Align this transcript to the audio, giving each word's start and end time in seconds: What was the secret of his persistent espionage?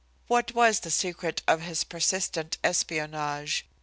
What 0.25 0.55
was 0.55 0.79
the 0.79 0.89
secret 0.89 1.43
of 1.47 1.61
his 1.61 1.83
persistent 1.83 2.57
espionage? 2.63 3.67